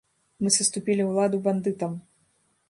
[0.45, 1.93] Мы саступілі ўладу бандытам.